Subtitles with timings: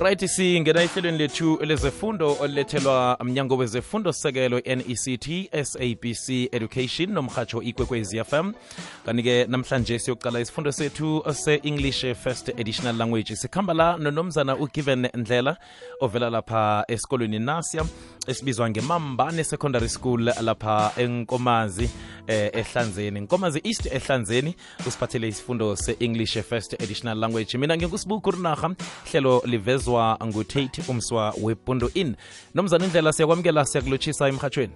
[0.00, 8.52] right singena ehlelweni lethu lezefundo olulethelwa mnyango wezefundo sekelo nect sabc education nomhatsho ikwekwezi fm
[9.06, 13.36] kanti-ke namhlanje siyoqala isifundo sethu se-english first additional language.
[13.36, 15.56] Sikhamba la nonomzana ugiven ndlela
[16.00, 17.84] ovela lapha esikolweni nasia
[18.26, 21.90] esibizwa ngemambane secondary school lapha enkomazi
[22.26, 23.20] eh, ehlanzeni.
[23.20, 24.54] Nkomazi east ehlanzeni
[24.86, 27.58] usiphathele isifundo se-english first additional language.
[27.58, 28.74] Mina ngingusibuku rinaha
[29.10, 29.42] hlelo
[29.84, 32.16] livezwa ngutate umswa wepundo in
[32.54, 34.72] nomzana indlela siyakwamukela siyakulotshisa emhatshweni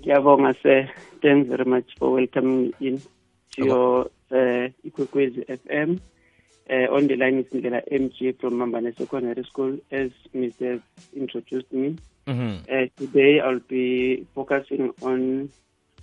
[0.00, 0.88] Ngiyabonga sir.
[1.22, 2.98] Thanks very much for welcoming me in
[3.50, 5.98] to your uh, Ikwekwezi FM.
[6.70, 10.80] Uh, on the line is Ndlela MG from Mambane Secondary School, as Mr.
[11.14, 11.96] introduced me.
[12.26, 12.72] mm-hmm.
[12.72, 15.50] Uh, today I'll be focusing on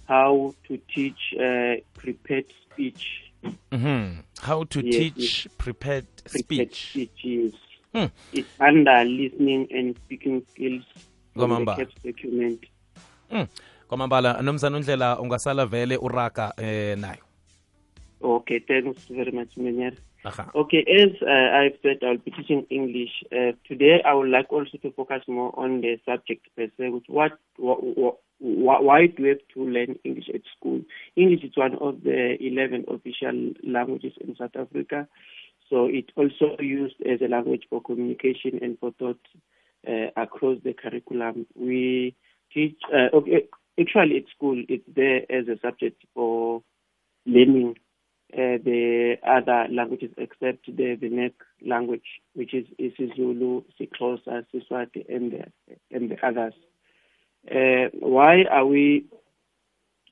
[0.08, 3.24] how to teach uh, prepared speech.
[3.72, 4.20] Mm-hmm.
[4.42, 7.54] how to Yes, teach prepared Prepared speech speech is
[7.98, 8.10] Hmm.
[8.34, 10.84] it's under listening and speaking skills
[11.34, 11.76] from the Kwamamba.
[11.76, 12.60] CAPS document.
[13.32, 13.48] mm.
[13.88, 17.24] kwamambala nomzana undlela ungasala vele uraga eh, nayo
[18.22, 19.94] Okay, thanks very much, Menyar.
[20.26, 23.12] aha Okay, as uh, I've said, I'll be teaching English.
[23.32, 27.06] Uh, today, I would like also to focus more on the subject per se, which
[27.08, 30.82] what, wh- wh- wh- why do we have to learn English at school?
[31.16, 35.08] English is one of the 11 official languages in South Africa,
[35.70, 39.20] so it's also used as a language for communication and for thought
[39.88, 41.46] uh, across the curriculum.
[41.56, 42.16] We
[42.54, 43.48] teach, uh, okay,
[43.80, 46.64] actually at school, it's there as a subject for
[47.26, 47.76] learning
[48.34, 51.34] uh, the other languages except the vernac
[51.66, 56.54] language, which is isiZulu, Xhosa, Siswati, and the, and the others.
[57.50, 59.06] Uh, why are we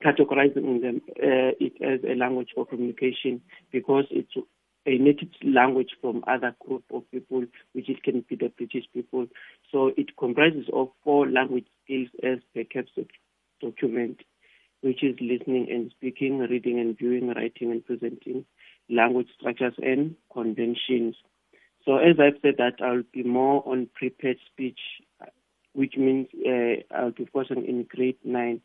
[0.04, 3.42] categorizing them uh, it as a language for communication?
[3.72, 4.32] Because it's
[4.86, 9.28] a native language from other group of people, which is, can be the British people.
[9.72, 12.92] So it comprises of four language skills as per CAPS
[13.62, 14.22] document
[14.86, 18.46] which is listening and speaking, reading and viewing, writing and presenting,
[18.88, 21.16] language structures and conventions.
[21.84, 24.80] So as I've said that I'll be more on prepared speech,
[25.74, 28.62] which means uh, I'll be focusing in grade nine.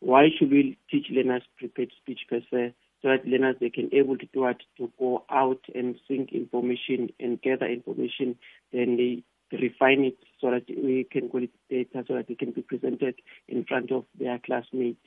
[0.00, 2.74] Why should we teach learners prepared speech per se?
[3.02, 7.10] So that learners they can able to do it to go out and sync information
[7.20, 8.36] and gather information,
[8.72, 9.22] then they
[9.56, 13.14] refine it so that we can call it data so that it can be presented
[13.46, 15.00] in front of their classmates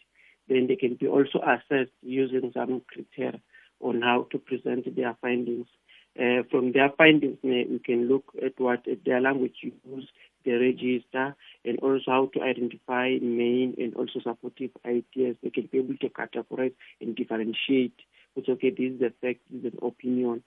[0.52, 3.40] then they can be also assessed using some criteria
[3.80, 5.68] on how to present their findings.
[6.20, 10.10] Uh, from their findings, we can look at what their language use,
[10.46, 11.36] the register,
[11.66, 15.36] and also how to identify main and also supportive ideas.
[15.44, 17.96] They can be able to categorize and differentiate.
[18.34, 20.44] Which okay, this is a fact, this is an opinion.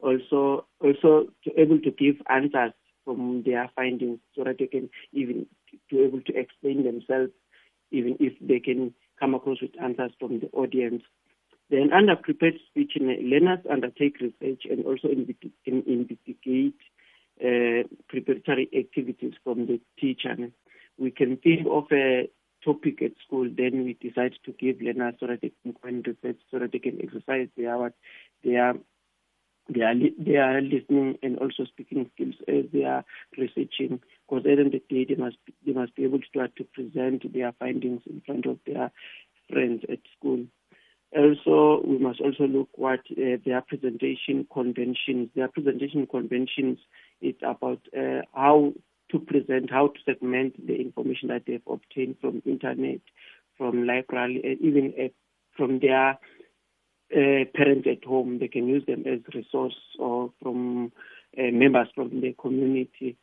[0.00, 2.72] Also, also to able to give answers
[3.04, 5.46] from their findings, so that they can even
[5.90, 7.32] to able to explain themselves,
[7.90, 11.02] even if they can come across with answers from the audience.
[11.70, 16.78] Then under prepared speech, learners undertake research and also investi- in- investigate
[18.08, 20.36] preparatory activities from the teacher.
[20.98, 22.28] We can think of a
[22.64, 26.06] topic at school, then we decide to give learners so that they can go and
[26.06, 27.92] research, so that they can exercise their
[28.42, 28.74] their
[29.68, 33.04] their their listening and also speaking skills as they are
[33.36, 34.00] researching.
[34.28, 35.36] Because at the end of the day, they must
[35.66, 38.90] they must be able to try to present their findings in front of their
[39.50, 40.44] friends at school.
[41.16, 45.28] Also, we must also look what uh, their presentation conventions.
[45.36, 46.78] Their presentation conventions
[47.20, 48.72] is about uh, how
[49.10, 53.00] to present, how to segment the information that they've obtained from internet,
[53.56, 55.08] from library, and even uh,
[55.56, 56.18] from their
[57.12, 58.38] uh, parents at home.
[58.38, 60.92] They can use them as resource or from
[61.38, 63.16] uh, members from the community.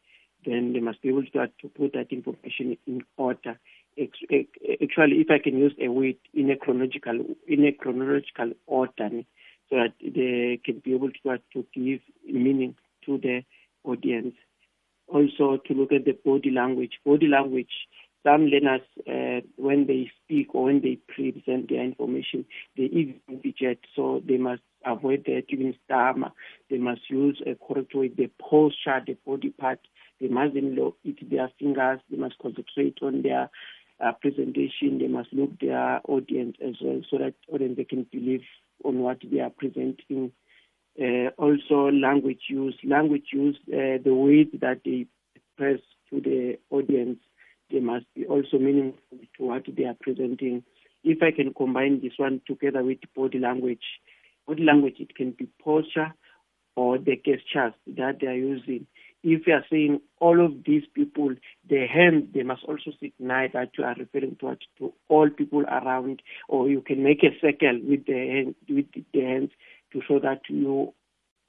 [0.46, 3.59] Then they must be able to, to put that information in order.
[4.02, 4.47] Actually,
[5.19, 9.09] if I can use a word in a chronological in a chronological order,
[9.69, 12.75] so that they can be able to, to give meaning
[13.06, 13.44] to the
[13.84, 14.36] audience.
[15.08, 16.94] Also, to look at the body language.
[17.06, 17.72] Body language.
[18.23, 22.46] Some learners, uh, when they speak or when they present their information,
[22.78, 23.79] they even fidget.
[23.96, 26.32] So they must avoid that, even stammer.
[26.70, 28.09] They must use a correct way.
[28.09, 29.79] The posture, the body part.
[30.20, 32.00] They mustn't look at their fingers.
[32.11, 33.50] They must concentrate on their
[34.00, 35.00] uh, presentation.
[35.00, 38.41] They must look their audience as well, so that audience they can believe
[38.84, 40.32] on what they are presenting.
[40.99, 42.76] Uh, also, language use.
[42.84, 43.58] Language use.
[43.67, 45.05] Uh, the way that they
[45.35, 45.79] express
[46.09, 47.20] to the audience,
[47.72, 50.64] they must be also meaningful to what they are presenting.
[51.03, 53.84] If I can combine this one together with body language,
[54.47, 56.14] body language it can be posture
[56.76, 58.87] or the gestures that they are using.
[59.23, 61.34] if you are saying all of these people,
[61.70, 66.22] the hands, they must also signify that you are referring to, to all people around,
[66.47, 69.52] or you can make a circle with the hand, with the hands
[69.93, 70.93] to show that you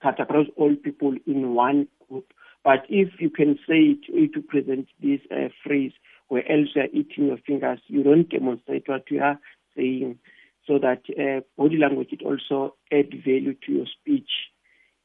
[0.03, 2.33] categorize all people in one group.
[2.65, 5.93] But if you can say it, to present this uh, phrase
[6.29, 9.39] where else you are eating your fingers, you don't demonstrate what you are
[9.77, 10.19] saying,
[10.67, 14.31] so that uh, body language it also add value to your speech.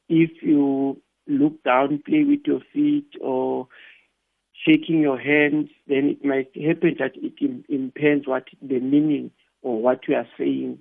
[0.08, 3.68] If you look down, play with your feet, or
[4.66, 9.30] shaking your hands, then it might happen that it impairs what the meaning
[9.62, 10.78] or what you are saying.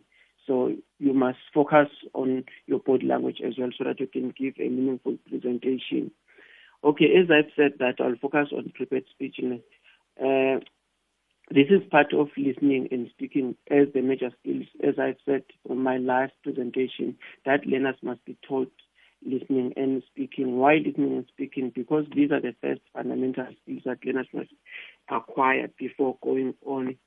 [0.48, 4.54] So you must focus on your body language as well so that you can give
[4.60, 6.12] a meaningful presentation.
[6.84, 9.40] Okay, as I've said that I'll focus on prepared speech.
[10.20, 10.60] Uh,
[11.50, 14.66] this is part of listening and speaking as the major skills.
[14.86, 18.72] As I've said on my last presentation, that learners must be taught
[19.26, 20.58] listening and speaking.
[20.58, 21.72] Why listening and speaking?
[21.74, 24.50] Because these are the first fundamental skills that learners must
[25.10, 26.98] acquire before going on.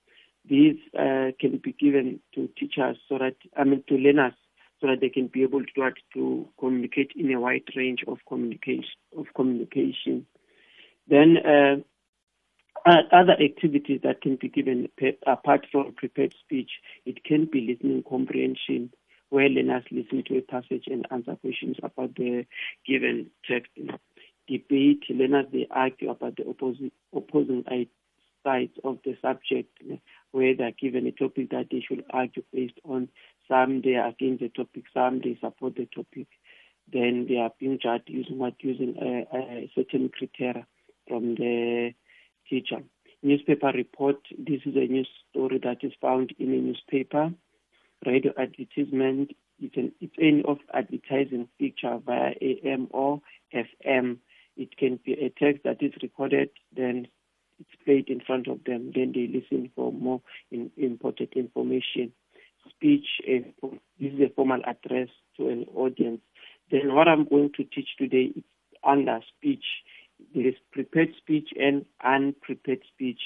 [0.49, 4.33] These uh, can be given to teachers so that, I mean, to learners
[4.81, 8.91] so that they can be able to, to communicate in a wide range of communication.
[9.17, 10.27] Of communication.
[11.09, 11.77] Then uh,
[12.87, 14.89] other activities that can be given
[15.27, 16.71] apart from prepared speech,
[17.05, 18.91] it can be listening comprehension,
[19.29, 22.47] where learners listen to a passage and answer questions about the
[22.87, 23.71] given text.
[24.49, 27.65] Debate, learners they argue about the opposing, opposing
[28.43, 29.77] sides of the subject,
[30.33, 33.09] where they're given a topic that they should argue based on.
[33.49, 36.29] Some they are against the topic, some they support the topic.
[36.93, 40.67] Then they are being judged using what using a, a certain criteria
[41.09, 41.93] from the
[42.49, 42.83] teacher.
[43.23, 47.33] Newspaper report, this is a news story that is found in a newspaper
[48.07, 49.33] radio advertisement.
[49.61, 53.21] It's, an, it's any of advertising feature via AM or
[53.55, 54.19] FM.
[54.57, 57.09] It can be a text that is recorded, then
[57.61, 58.93] it's played in front of them.
[58.95, 60.21] Then they listen for more
[60.51, 62.13] in, important information.
[62.69, 63.69] Speech, uh,
[64.01, 66.21] this is a formal address to an audience.
[66.71, 68.45] Then what I'm going to teach today is
[68.83, 69.65] under speech
[70.35, 73.21] there is prepared speech and unprepared speech.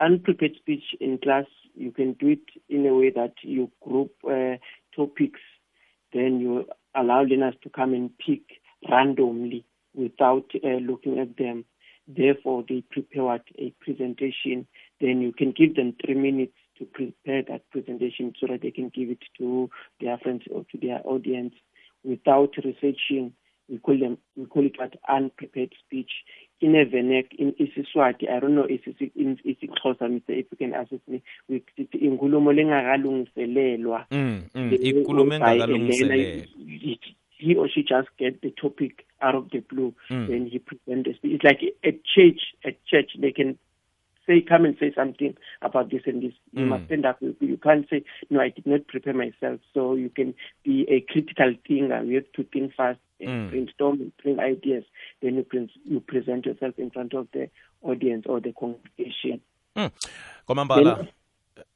[0.00, 4.56] Unprepared speech in class, you can do it in a way that you group uh,
[4.94, 5.40] topics,
[6.12, 8.42] then you allow learners to come and pick
[8.88, 11.64] randomly without uh, looking at them.
[12.08, 14.66] Therefore, they prepare a presentation.
[15.00, 18.90] Then you can give them three minutes to prepare that presentation so that they can
[18.94, 19.70] give it to
[20.00, 21.54] their friends or to their audience.
[22.04, 23.32] Without researching
[23.68, 24.94] we call them we call it what?
[25.08, 26.10] Unprepared speech.
[26.60, 30.56] In a vernac in isiswati i don't know if it's in isixhosa mr if you
[30.56, 31.62] can assist me with
[31.92, 34.06] inkulumo lengakalungiselelwa.
[34.10, 36.46] Mm, mm, inkulumo engakalungiselelwa
[37.46, 38.94] he or she just get the topic
[39.26, 40.26] out of the blue mm.
[40.30, 41.04] then he presents.
[41.08, 43.50] the speech it's like at church at church they can
[44.26, 45.32] say, come and say something
[45.62, 46.32] about this and this.
[46.52, 46.68] You Mm.
[46.72, 47.18] must stand up.
[47.22, 49.60] You, you can't say, no, I did not prepare myself.
[49.72, 50.34] So you can
[50.64, 52.02] be a critical thinker.
[52.02, 53.50] You have to think fast, and Mm.
[53.50, 54.84] brainstorm, and bring ideas.
[55.22, 57.44] Then you, pre- you present yourself in front of the
[57.82, 59.40] audience or the congregation.
[60.46, 61.06] kwamambala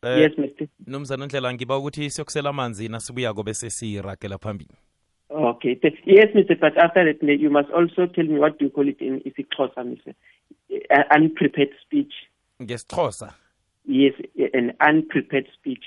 [0.03, 0.67] eh, yes, Mr.
[0.87, 4.75] nomzana ndlela ngiba ukuthi siyokusela amanzi nasibuyako bese siragela phambili
[5.31, 5.79] Okay.
[6.05, 6.59] Yes, Mr.
[6.59, 9.79] But after that, you must also tell me what do you call it in isiXhosa,
[9.79, 10.15] Mr.
[10.91, 12.13] Uh, unprepared speech.
[12.61, 13.33] ngesixhosa
[13.85, 14.15] Yes,
[14.53, 15.85] an unprepared speech.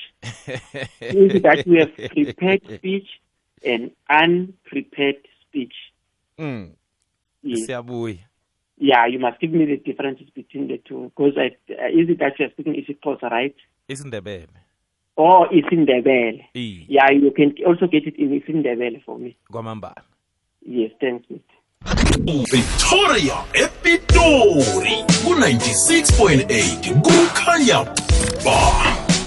[1.14, 3.08] Means that we have prepared speech
[3.64, 5.74] and unprepared speech.
[6.40, 6.72] mm.
[7.44, 7.68] Yes.
[8.78, 11.12] Yeah, you must give me the differences between the two.
[11.16, 11.44] Because uh,
[11.88, 13.56] is it that you are speaking isiXhosa, right?
[15.18, 16.46] Oh, isindebele Or isiNdebele?
[16.54, 19.36] iye Yeah, you can also get it in isiNdebele for me.
[19.52, 20.02] kwamambala
[20.66, 21.42] Yes, thanks, Mr.
[22.52, 27.84] Victoria Epitori ku96.8 kukhanya
[28.46, 28.58] ba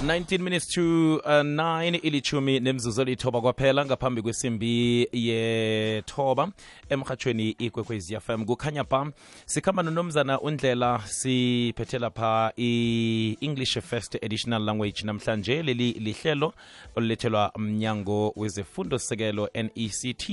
[0.06, 6.48] 19 minutes to uh, 9 ilichumi nemzuzu elithoba kwaphela ngaphambi kwesimbi yethoba
[6.88, 9.12] emhathweni ikwekwezi fm kukhanya pha
[9.46, 15.02] sikhamba nonomzana undlela siphethe lapha i-english first additional language.
[15.04, 16.52] Namhlanje leli lihlelo
[16.96, 20.30] olulethelwa mnyango wezefundo sekelo nect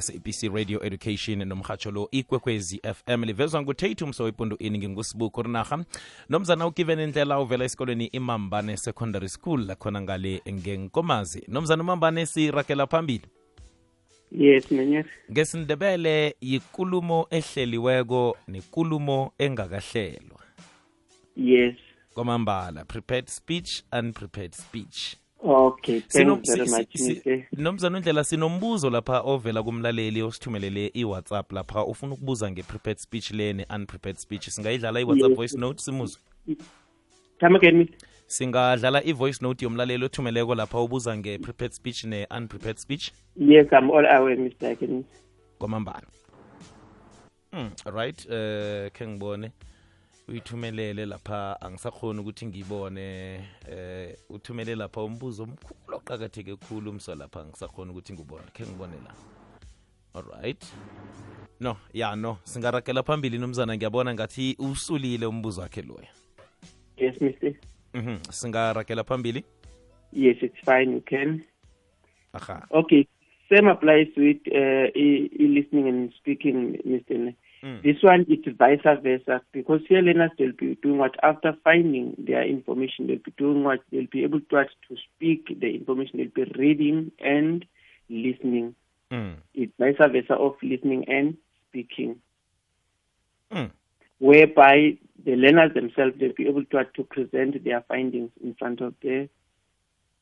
[0.00, 5.84] sabc radio education nomhatsho lo ikwekwezi fm livezwa ngutatu msowepundu ini ngingusibuku rinarha
[6.28, 11.42] nomzana ugiven indlela uvela esikolweni imambane secondary school lakhona ngale ngenkomazi.
[11.48, 13.26] Nomzana umambane sirakela phambili?
[14.32, 15.06] Yes, Menyes.
[15.32, 20.40] ngesindebele yikulumo ehleliweko nekulumo engakahlelwa.
[21.36, 21.74] Yes.
[22.14, 25.16] kwamambala prepared speech unprepared speech.
[25.40, 31.84] Okay, Sino- si- si- nomzana undlela sinombuzo lapha ovela kumlaleli osithumelele i-whatsapp lapha.
[31.84, 34.48] Ufuna ukubuza nge-prepared speech le ne-unprepared speech.
[34.48, 35.36] Singayidlala i-whatsapp Yes.
[35.36, 36.20] voice note simuzwe
[37.40, 37.88] Come again, Mr.
[38.26, 43.10] singadlala i-voice note yomlaleli othumeleko lapha ubuza nge-prepared speech ne-unprepared speech?
[43.36, 44.76] Yes, I'm all aware, Mr.
[45.58, 46.06] kwamambana
[47.52, 49.50] mm, right eh khe ngibone
[50.28, 53.34] uyithumelele lapha angisakhoni ukuthi ngibone
[53.70, 59.14] eh uthumele lapha umbuzo omkhulu oqakatheke khulu umso lapha angisakhoni ukuthi ngibone khe ngibone la
[60.14, 60.64] alright
[61.60, 66.08] no ya no singaragela phambili nomzana ngiyabona ngathi usulile umbuzo wakhe loya
[66.96, 67.54] Yes, Mr.
[67.94, 69.44] mhm singarakela phambili
[70.12, 70.92] Yes, it's fine.
[70.92, 71.44] You can.
[72.32, 73.06] aha Okay.
[73.50, 77.34] Same applies with uh, e- e-listening and speaking, Mr.
[77.62, 77.82] Mm.
[77.82, 82.44] This one it's vice versa because here learners they'll be doing what after finding their
[82.46, 86.52] information they'll be doing what they'll be able to to speak the information they'll be
[86.56, 87.64] reading and
[88.08, 88.74] listening.
[89.10, 89.34] mm.
[89.54, 91.36] It's vice versa of listening and
[91.68, 92.20] speaking.
[93.50, 93.70] Mm.
[94.18, 98.94] whereby the learners themselves they'll be able to, to present their findings in front of
[99.02, 99.28] the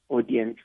[0.09, 0.59] audience.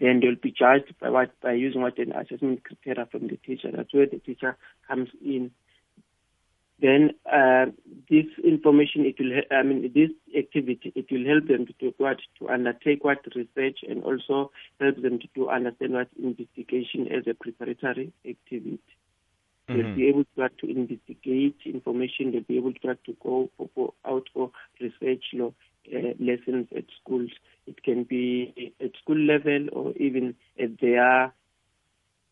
[0.00, 3.70] Then they'll be judged by what by using what an assessment criteria from the teacher.
[3.74, 4.56] That's where the teacher
[4.86, 5.50] comes in.
[6.80, 7.66] Then uh,
[8.08, 12.48] this information, it will I mean, this activity, it will help them to what to
[12.48, 18.78] undertake what research and also help them to understand what investigation as a preparatory activity.
[19.68, 19.94] They'll Mhm.
[19.96, 22.30] be able to, to investigate information.
[22.32, 25.52] They'll be able to, to go for, for out for research law
[25.94, 27.30] uh, lessons at schools.
[27.66, 31.32] It can be at school level or even at their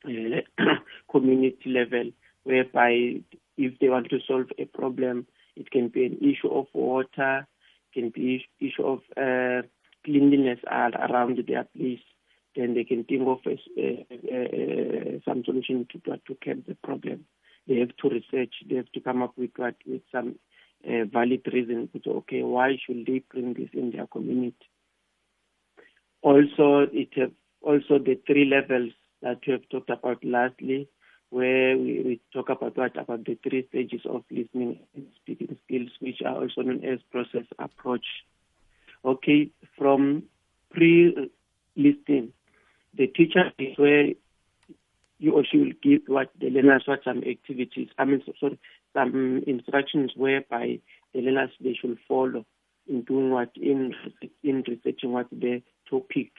[0.04, 0.38] uh,
[1.10, 2.12] community level,
[2.44, 3.20] whereby
[3.56, 7.46] if they want to solve a problem, it can be an issue of water,
[7.94, 9.66] can be issue of uh,
[10.04, 12.00] cleanliness ar- around their place.
[12.54, 17.26] Then they can think of a, some solution to to, curb the problem.
[17.68, 18.54] They have to research.
[18.68, 20.36] They have to come up with what with some
[20.86, 21.90] uh, valid reason.
[22.04, 24.56] To, okay, why should they bring this in their community?
[26.22, 30.88] Also, it have also the three levels that we have talked about lastly,
[31.30, 35.90] where we, we talk about what about the three stages of listening and speaking skills,
[36.00, 38.06] which are also known as process approach.
[39.04, 40.25] Okay, from
[40.71, 42.33] pre-listening,
[42.97, 44.06] the teacher is where
[45.18, 48.59] you or she will give what the learners what some activities, I mean, so, sorry,
[48.95, 50.80] some instructions whereby
[51.14, 52.45] the learners they should follow
[52.88, 53.95] in doing what in
[54.42, 56.33] in researching what the topic,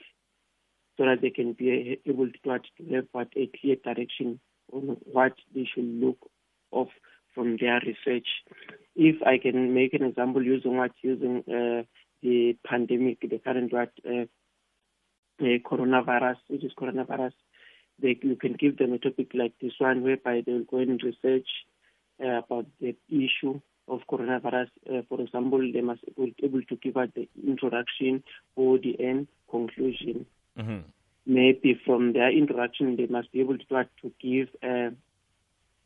[0.96, 4.40] so that they can be able to to have what a clear direction
[4.72, 6.18] on what they should look
[6.72, 6.88] of
[7.34, 8.26] from their research.
[8.96, 11.82] If I can make an example using what using uh,
[12.22, 14.24] the pandemic, the current what uh,
[15.40, 17.32] coronavirus, which is coronavirus,
[18.00, 21.00] they, you can give them a topic like this one, whereby they will go and
[21.02, 21.48] research
[22.22, 24.68] uh, about the issue of coronavirus.
[24.88, 28.22] Uh, for example, they must be able to give out the introduction,
[28.56, 30.26] or the end conclusion.
[30.58, 30.82] Mhm.
[31.30, 33.66] Maybe from their introduction, they must be able to
[34.02, 34.94] to give uh,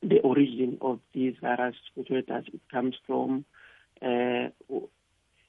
[0.00, 3.44] the origin of this virus, where does it comes from,
[4.00, 4.50] uh,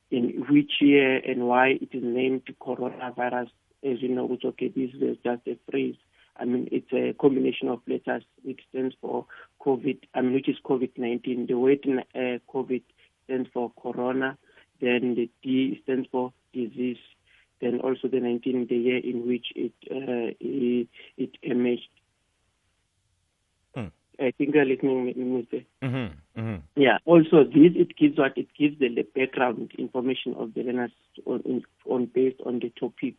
[0.10, 3.50] in which year and why it is named coronavirus.
[3.84, 5.96] As you know, it's okay, this is just a phrase.
[6.38, 9.28] I mean, it's a combination of letters which stands for
[9.62, 11.48] COVID, I mean, which is COVID-19.
[11.48, 12.82] The word uh, COVID
[13.26, 14.38] stands for corona.
[14.82, 16.98] Then the D stands for disease.
[17.64, 21.88] Then also the 19, the year in which it uh, it, it emerged.
[23.74, 23.88] Hmm.
[24.20, 25.66] I think you're listening, Mr.
[25.82, 26.12] Mhm.
[26.36, 26.62] Mhm.
[26.76, 26.98] Yeah.
[27.06, 30.92] Also, this it gives what it gives the, the background information of the learners
[31.26, 33.16] on, on based on the topic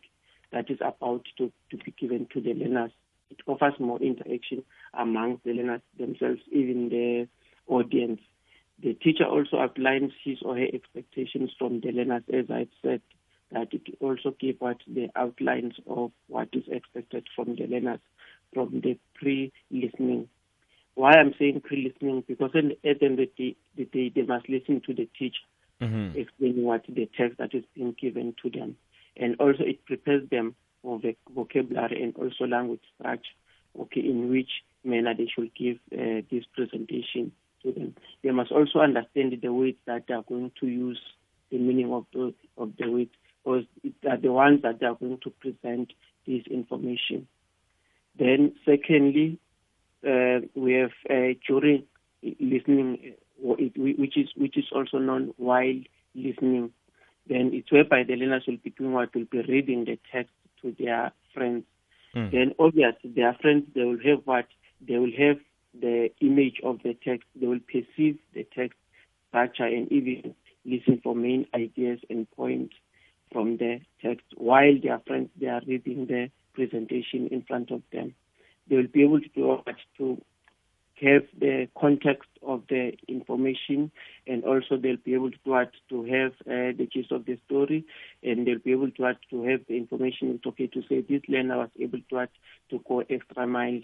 [0.51, 2.91] that is about to, to be given to the learners.
[3.31, 7.27] It offers more interaction among the learners themselves, even the
[7.67, 8.21] audience.
[8.83, 13.01] The teacher also outlines his or her expectations from the learners, as I've said,
[13.51, 17.99] that it also gives what the outlines of what is expected from the learners
[18.53, 20.27] from the pre-listening
[20.95, 24.81] why I'm saying pre-listening because then at the end of the, day they must listen
[24.87, 25.43] to the teacher
[25.81, 26.15] Mhm.
[26.15, 28.77] explaining what the text that is being given to them,
[29.17, 33.33] and also it prepares them for the vocabulary and also language structure.
[33.77, 37.93] Okay, in which manner they should give uh, this presentation to them.
[38.23, 41.01] They must also understand the words that they are going to use,
[41.51, 43.11] the meaning of the of the words,
[43.45, 45.93] because they are the ones that are going to present
[46.25, 47.27] this information.
[48.17, 49.39] Then, secondly,
[50.07, 51.83] uh, we have uh, during
[52.23, 55.79] listening, uh, which is which is also known while
[56.13, 56.71] listening.
[57.27, 60.75] Then it's whereby the learners will be doing what will be reading the text to
[60.79, 61.65] their friends.
[62.15, 62.31] Mm.
[62.31, 64.47] Then obviously their friends they will have what
[64.87, 65.37] they will have
[65.79, 67.27] the image of the text.
[67.35, 68.77] They will perceive the text
[69.29, 72.75] structure and even listen for main ideas and points
[73.35, 78.15] from the text while their friends they are reading the presentation in front of them.
[78.69, 79.61] They will be able to do
[79.97, 80.21] to
[81.01, 83.91] have the context of the information
[84.25, 87.83] and also they'll be able to what to have uh, the gist of the story
[88.23, 91.21] and they'll be able to what to have the information it's okay to say this
[91.27, 92.29] learner was able to what
[92.69, 93.83] to go extra miles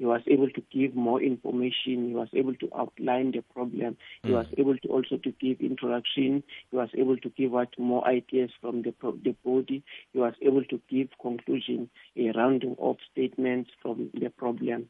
[0.00, 2.08] he was able to give more information.
[2.08, 3.98] He was able to outline the problem.
[4.22, 6.42] He was able to also to give introduction.
[6.70, 9.84] He was able to give what more ideas from the the body.
[10.14, 14.88] He was able to give conclusion a rounding off statements from the problem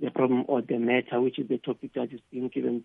[0.00, 2.84] the problem or the matter, which is the topic that is being given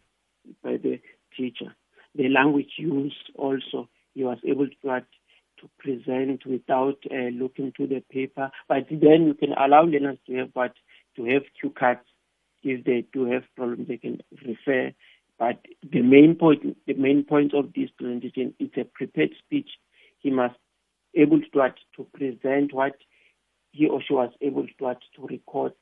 [0.62, 1.00] by the
[1.36, 1.74] teacher.
[2.16, 5.06] The language used also, he was able to, what,
[5.60, 8.52] to present without uh, looking to the paper.
[8.68, 10.74] But then you can allow learners to have what
[11.18, 12.02] to have cue cards
[12.64, 13.88] if they do have problems.
[13.88, 14.94] They can refer.
[15.38, 15.60] But
[15.92, 19.70] the main point, the main point of this presentation, it's a prepared speech.
[20.20, 20.56] He must
[21.14, 22.96] able to what to present what
[23.72, 25.74] he or she was able to what to record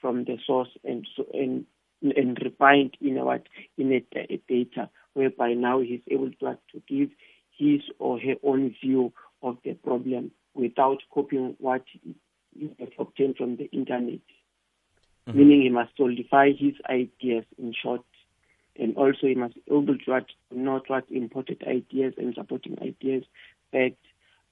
[0.00, 1.66] from the source and so and
[2.02, 6.60] and refined in a what in a, a data whereby now he's able to what,
[6.72, 7.10] to give
[7.56, 12.14] his or her own view of the problem without copying what he
[12.98, 14.20] obtained from the internet.
[15.28, 15.38] Mm-hmm.
[15.38, 18.02] Meaning he must solidify his ideas in short.
[18.76, 23.24] And also he must be able to not what imported ideas and supporting ideas
[23.72, 23.96] backed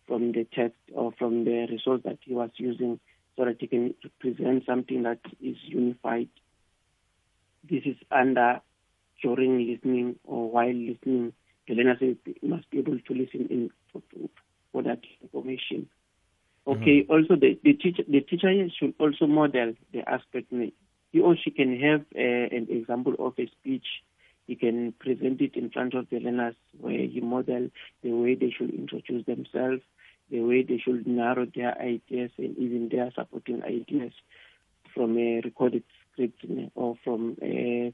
[0.07, 3.01] from the text or from the resource that he was using
[3.37, 6.29] so that he can present something that is unified.
[7.69, 8.61] This is under
[9.23, 11.33] during listening or while listening.
[11.69, 11.99] The learner
[12.43, 14.03] must be able to listen in for,
[14.73, 15.89] for that information.
[16.67, 17.07] Okay.
[17.09, 20.53] Also, the, the teacher the teacher should also model the aspect.
[21.13, 23.87] He or she can have uh, an example of a speech.
[24.47, 27.69] He can present it in front of the learners where he model
[28.03, 29.83] the way they should introduce themselves,
[30.31, 34.13] the way they should narrow their ideas and even their supporting ideas
[34.95, 37.93] from a recorded script or from a,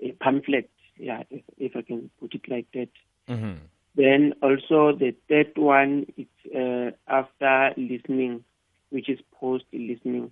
[0.00, 0.70] a pamphlet.
[0.96, 2.88] Yeah, if, if I can put it like that.
[3.28, 3.58] Mhm.
[3.94, 8.44] Then also the third one is uh, after listening,
[8.90, 10.30] which is post listening.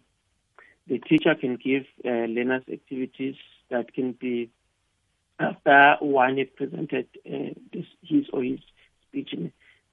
[0.86, 3.36] The teacher can give uh, learners activities
[3.70, 4.50] that can be
[5.38, 8.60] after one has presented uh, this, his or his
[9.08, 9.34] speech,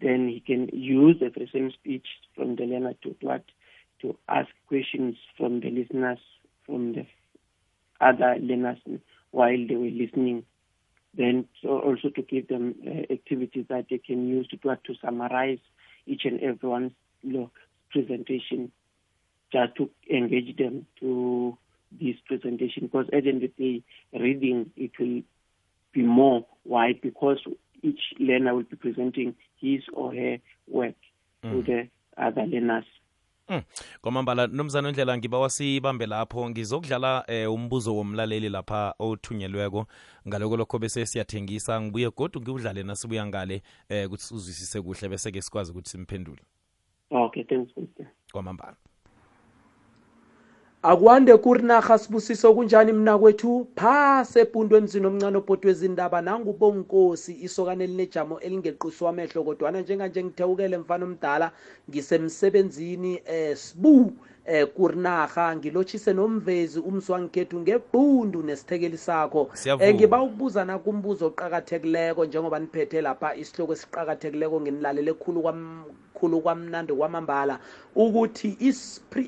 [0.02, 3.44] then he can use the same speech from the learner to what
[4.02, 6.20] to ask questions from the listeners,
[6.66, 7.06] from the
[8.00, 8.78] other learners
[9.32, 10.44] while they were listening
[11.14, 15.60] then so also to give them uh, activities that they can use to to summarize
[16.06, 16.92] each and everyone's
[17.92, 18.72] presentation,
[19.52, 21.58] just to engage them to
[21.92, 22.84] this presentation.
[22.84, 23.84] Because at the end of the day,
[24.20, 25.22] reading it will
[25.94, 26.46] be more.
[26.64, 26.94] Why?
[27.02, 27.40] Because
[27.82, 30.96] each learner will be presenting his or her work
[31.44, 32.86] to the other learners.
[33.50, 33.62] Mm.
[34.02, 36.50] kwamambala nomzana ndlela ngibawa sibambe lapho.
[36.50, 39.88] Ngizokudlala eh, umbuzo womlaleli lapha othunyelweko.
[40.28, 41.82] Ngaloko lokho bese siyathengisa.
[41.82, 46.42] Ngibuye godu ngiwudlale nasibuya ngale eh, ukuthi uzwisise kuhle bese-ke sikwazi ukuthi simphendule.
[47.12, 47.74] Okay, thanks.
[48.32, 48.76] Kwamambala
[50.88, 53.68] akwande kurinarha sibusiso kunjani mna kwethu?
[53.76, 61.52] Phase epundweni zinomncane obhodwe zindaba nangubonkosi isokane elinejamo elingequswa amehlo kodwana njenganje ngithewukele mfana omdala
[61.90, 64.14] ngisemsebenzini eh sibu.
[64.48, 69.50] Eh kurinarha ngilotshise nomvezi umsi wangikhethu ngebhundu nesithekeli sakho.
[69.54, 69.86] Siyavuma.
[69.86, 75.42] eh ngiba ukubuza nakumbuzo oqakathekileko njengoba niphethe lapha isihloko esiqakathekileko nginilalele khulu
[76.18, 77.60] khulu kwamnandi kwamambala
[77.96, 78.58] ukuthi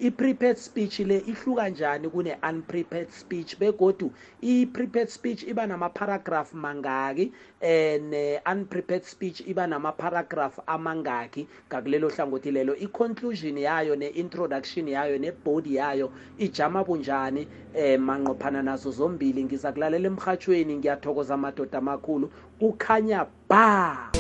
[0.02, 3.58] i-prepared speech le ihluka njani kune-unprepared speech?
[3.60, 12.76] Begodu i-prepared speech iba namaparagraph mangaki eh ne-unprepared speech iba namaparagraph amangaki ngakulelo hlangothi lelo.
[12.76, 19.44] I-conclusion yayo ne-introduction yayo ne-body yayo ijama bunjani eh manqophana nazo zombili.
[19.44, 22.32] Ngiza kulalela emrhatshweni ngiyathokoza amadoda amakhulu.
[22.60, 24.12] Kukhanya ba!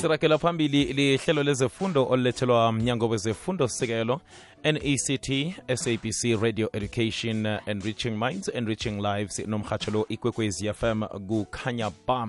[0.00, 4.20] Sirakela phambili lihlelo lezefundo olulethelwa mnyango wezefundo sisekelo
[4.64, 12.28] nect sabc radio education uh, enriching minds enriching lives nomhatshelo ikwekwezi fm kukhanya ba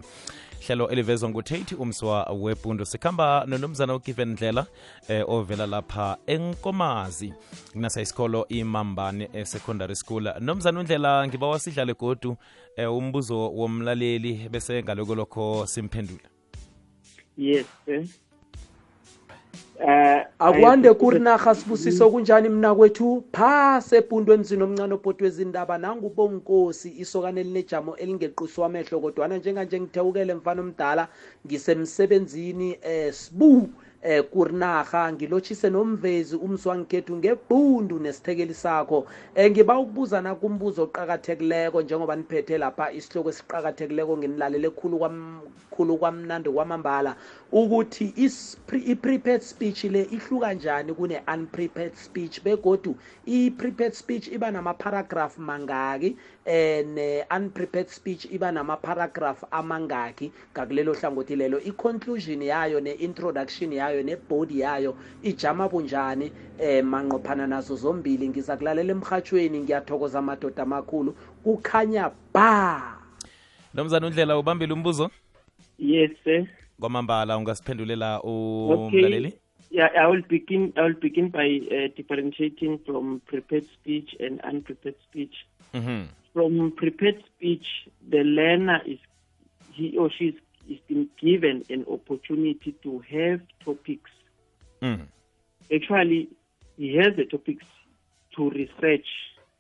[0.68, 4.66] hlelo elivezwa ngutate umswa webhundu sikhamba nonomzana ugiven ndlela
[5.08, 7.34] eh, ovela lapha enkomazi.
[7.72, 10.34] Kunasa isikolo imambane eh, secondary school.
[10.40, 12.38] Nomzana undlela ngiba wasidlale godu
[12.76, 16.20] eh, umbuzo womlaleli bese ngaloko lokho simphendule
[17.38, 18.06] Yes, sir.
[19.80, 22.12] eh akwande eh, kurina khasibusiso mm.
[22.12, 23.24] kunjani mina kwethu?
[23.32, 30.62] Phase ebhundweni zinomncane obhotwe izindaba nangu bonkosi isokane elinejamo elingeqiswa amehlo kodwa njenganje ngithewukele mfana
[30.62, 31.08] omdala
[31.46, 33.70] ngisemsebenzini eh sibu.
[34.06, 39.08] Eh kurinaha ngilotshise nomvezi umswangikhethu ngebhundu nesithekeli sakho.
[39.36, 45.42] Eh ngiba ukubuza nakumbuzo oqakathekileko njengoba niphethe lapha isihloko esiqakathekileko nginilalele khulu kwam
[45.72, 47.16] khulu kwamnandi kwamambala
[47.52, 52.44] ukuthi i-prepared speech le ihluka njani kune-unprepared speech?
[52.44, 56.16] Begodu i-prepared speech iba namaparagraph mangaki
[56.46, 61.60] eh ne-unprepared speech iba namaparagraph amangaki ngakulelo hlangothi lelo.
[61.60, 69.60] I-conclusion yayo ne-introduction yayo ne-body yayo ijama bunjani um manqophana nazo zombili ngiza kulalela emhathweni
[69.60, 71.12] ngiyathokoza amadoda amakhulu
[71.44, 72.98] kukhanya ba
[73.74, 75.12] nomzana undlela ubambile umbuzo
[75.80, 76.48] Yes, sir.
[76.80, 79.00] kwamambala ungasiphendulela Okay.
[79.00, 79.34] umlaleli
[79.72, 80.72] Yeah, I will begin.
[80.78, 85.36] I will begin by uh, differentiating from prepared speech and unprepared speech.
[85.74, 86.06] Mhm.
[86.34, 87.66] From prepared speech,
[88.10, 89.00] the learner is
[89.74, 90.36] he or she is,
[90.70, 94.12] is been given an opportunity to have topics.
[94.82, 95.08] Mm.
[95.74, 96.30] Actually,
[96.78, 97.66] he has the topics
[98.36, 99.08] to research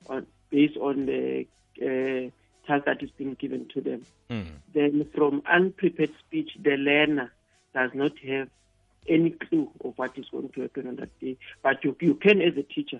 [0.07, 1.45] on based on the
[1.81, 2.29] uh,
[2.67, 4.05] task that is being given to them.
[4.29, 4.47] Mm.
[4.73, 7.31] then from unprepared speech, the learner
[7.75, 8.49] does not have
[9.07, 11.37] any clue of what is going to happen on that day.
[11.61, 12.99] But you, you can, as a teacher,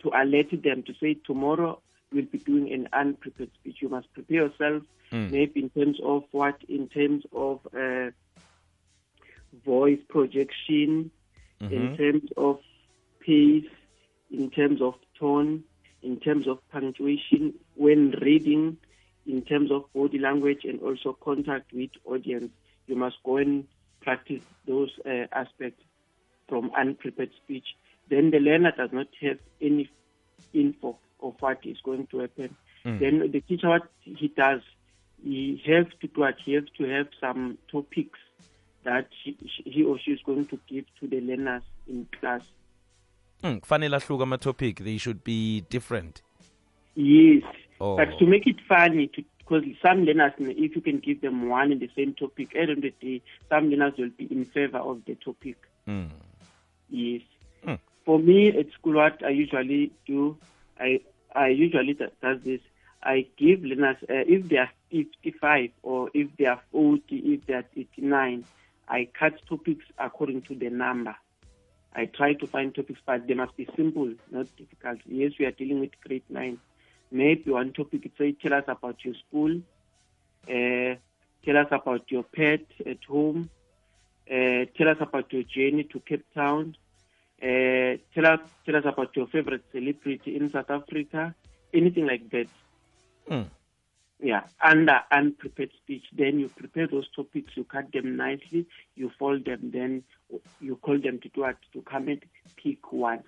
[0.00, 1.80] to alert them to say, tomorrow
[2.12, 3.76] we'll be doing an unprepared speech.
[3.80, 5.30] You must prepare yourself, Mm.
[5.30, 8.10] maybe in terms of what, in terms of uh,
[9.64, 11.10] voice projection,
[11.60, 11.96] in Mhm.
[11.96, 12.60] terms of
[13.20, 13.70] pace,
[14.30, 15.64] in terms of tone,
[16.02, 18.76] in terms of punctuation when reading,
[19.26, 22.50] in terms of body language and also contact with audience.
[22.86, 23.66] You must go and
[24.00, 25.82] practice those uh, aspects
[26.48, 27.66] from unprepared speech.
[28.08, 29.90] Then the learner does not have any
[30.54, 32.56] info of what is going to happen.
[32.84, 32.98] Mm.
[33.00, 34.60] Then the teacher, what he does,
[35.22, 38.18] he has to do what he has to have some topics
[38.84, 42.42] that he, he or she is going to give to the learners in class.
[43.42, 43.60] Mm.
[43.60, 46.22] kufanele ahluke ama-topic they should be different
[46.96, 47.44] Yes,
[47.80, 47.96] Oh.
[47.96, 51.80] but to make it funny, because some learners, if you can give them one and
[51.80, 54.78] the same topic, at the end of the day, some learners will be in favor
[54.78, 55.56] of the topic.
[55.86, 56.08] Mm.
[56.90, 57.22] Yes.
[57.64, 57.74] Hmm.
[58.04, 60.36] For me at school, what I usually do,
[60.78, 61.00] I
[61.34, 62.60] I usually does this.
[63.02, 67.54] I give learners uh, if they are 55 or if they are 40, if they
[67.54, 68.44] are 89,
[68.88, 71.14] I cut topics according to the number.
[71.94, 75.00] I try to find topics, but they must be simple, not difficult.
[75.06, 76.58] Yes, we are dealing with grade nine.
[77.10, 79.60] Maybe one topic is say, tell us about your school,
[80.48, 80.96] uh,
[81.44, 83.50] tell us about your pet at home,
[84.30, 86.76] uh, tell us about your journey to Cape Town,
[87.42, 91.34] uh, tell us tell us about your favorite celebrity in South Africa,
[91.72, 92.48] anything like that.
[93.30, 93.46] Mm.
[94.20, 99.44] Yeah, under unprepared speech, then you prepare those topics, you cut them nicely, you fold
[99.44, 100.02] them, then
[100.60, 102.24] you call them to do what to comment,
[102.56, 103.22] pick one,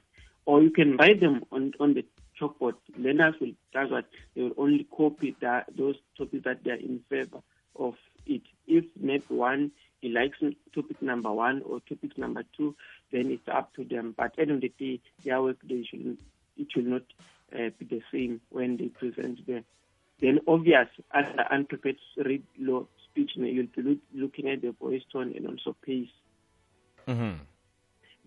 [0.47, 2.05] or you can write them on on the
[2.41, 2.75] chalkboard.
[2.99, 7.01] Learners will that's what they will only copy that those topics that they are in
[7.09, 7.41] favor
[7.77, 7.95] of
[8.27, 8.43] it.
[8.71, 10.39] If maybe one he likes
[10.75, 12.75] topic number one or topic number two,
[13.13, 14.15] then it's up to them.
[14.17, 16.17] But at the end of the day, their work they should
[16.57, 17.03] it should not
[17.53, 19.65] uh, be the same when they present there.
[20.21, 25.33] Then obvious under unprepared read law speech, you'll be look, looking at the voice tone
[25.37, 26.09] and also pace.
[27.07, 27.39] Mhm.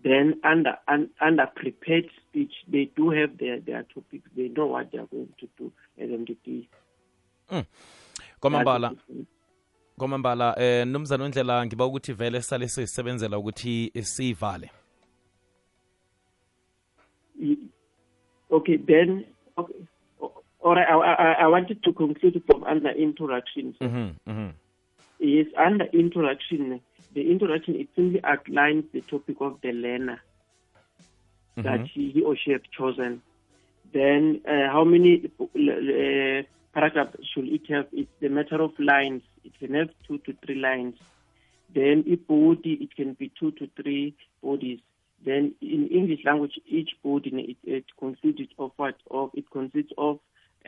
[0.02, 4.28] Then under un, under prepared speech, they do have their, their topics.
[4.36, 6.68] They know what they are going to do at the end of the
[7.48, 7.64] day.
[8.40, 9.26] kwamambala That's it.
[9.98, 14.70] Kwamambala eh nomzana undlela ngiba ukuthi vele sale sisebenzela ukuthi siyivale
[18.50, 19.24] Okay, then
[19.58, 19.74] okay.
[20.60, 23.74] or I, I, I wanted to conclude from under introduction.
[23.80, 24.52] Mhm, mhm.
[25.18, 26.80] Yes, under introduction,
[27.14, 30.20] the introduction it simply outlines the topic of the learner
[31.56, 31.86] that -hmm.
[31.86, 33.20] he, he or she have chosen.
[33.92, 37.86] Then, uh, how many uh, paragraphs should it have?
[37.92, 39.22] It's the matter of lines.
[39.44, 40.96] It can have two to three lines.
[41.74, 44.80] Then, a body, it can be two to three bodies.
[45.24, 48.96] Then, in English language, each body it, it consists of what?
[49.10, 50.18] Of it consists of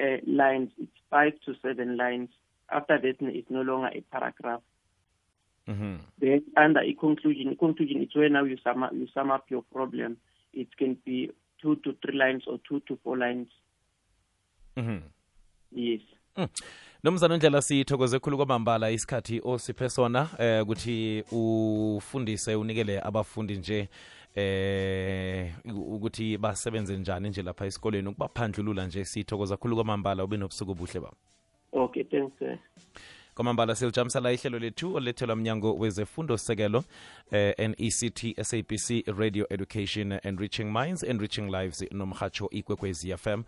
[0.00, 0.70] uh, lines.
[0.78, 2.30] It's five to seven lines.
[2.70, 4.62] After that, it's no longer a paragraph.
[5.68, 5.98] Mhm.
[6.18, 9.50] Then under a conclusion, a conclusion is where now you sum up, you sum up
[9.50, 10.16] your problem.
[10.52, 13.48] It can be two to three lines or two to four lines.
[14.76, 15.02] Mhm.
[15.72, 16.00] Yes.
[17.06, 23.88] Nomzana undlela sithokoze khulu kwamambala isikhathi osiphe sona eh ukuthi ufundise unikele abafundi nje
[24.34, 31.00] eh ukuthi basebenze njani nje lapha esikoleni ukubaphandlulula nje sithokoza khulu kwamambala ube nobusuku obuhle
[31.00, 31.16] baba.
[31.72, 32.58] Okay, thanks, sir.
[33.36, 36.84] kwamambala silijamisa la ihlelo lethu olethelwa mnyango wezefundo sekelo
[37.30, 43.42] eh, nect sabc radio education and reaching minds and reaching lives nomhatsho ikwekwezi fm